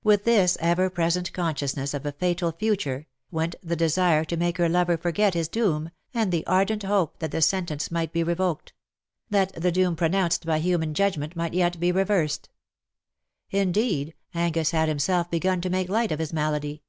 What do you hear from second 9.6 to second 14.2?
doom pronounced by human 139 judgment might yet be reversed. Indeed^